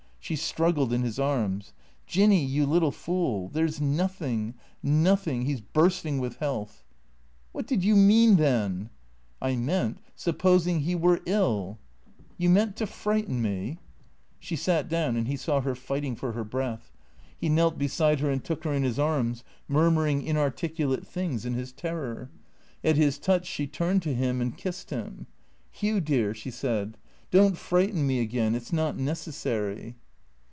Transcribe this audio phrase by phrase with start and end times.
[0.23, 1.73] She struggled in his arms.
[2.07, 3.49] "Jinny, you little fool.
[3.49, 4.53] There's nothing—
[5.03, 6.85] nothing He's bursting with health."
[7.53, 8.89] THE CREATORS 329" What did you mean, then?""
[9.41, 11.79] I meant— supposing he were ill
[12.37, 13.79] ""You meant to frighten me?"
[14.39, 16.93] She sat down and he saw her fighting for her breath.
[17.37, 21.55] He knelt beside her and took her in his arms, murmuring inarticu late things in
[21.55, 22.29] his terror.
[22.85, 25.25] At his touch she turned to him and kissed him."
[25.71, 26.95] Hugh, dear," she said,"
[27.31, 28.55] don't frighten me again.
[28.55, 29.95] It 's not necessary."